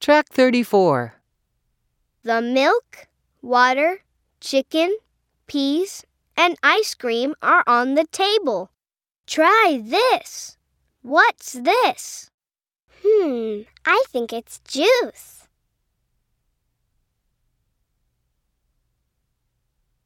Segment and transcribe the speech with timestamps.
[0.00, 1.14] Track 34.
[2.22, 3.08] The milk,
[3.42, 4.04] water,
[4.40, 4.96] chicken,
[5.48, 6.04] peas,
[6.36, 8.70] and ice cream are on the table.
[9.26, 10.56] Try this.
[11.02, 12.30] What's this?
[13.04, 15.37] Hmm, I think it's juice.